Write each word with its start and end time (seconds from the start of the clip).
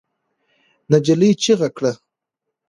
نجلۍ 0.91 1.31
چيغه 1.41 1.69
کړه. 1.77 1.91